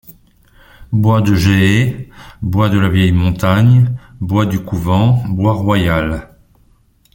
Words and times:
Bois 0.91 1.21
de 1.21 1.35
Jehay, 1.35 2.09
Bois 2.41 2.69
de 2.69 2.79
la 2.79 2.89
Vieille-Montagne, 2.89 3.95
Bois 4.19 4.47
du 4.47 4.59
Couvent, 4.63 5.23
Bois 5.29 5.53
Royal. 5.53 6.35